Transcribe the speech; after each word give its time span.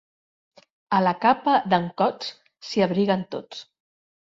A 0.99 1.01
la 1.07 1.13
capa 1.25 1.53
d'en 1.75 1.87
Cots 2.03 2.33
s'hi 2.71 2.85
abriguen 2.89 3.29
tots. 3.37 3.65